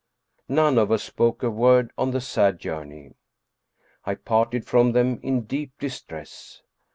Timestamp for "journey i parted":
2.57-4.65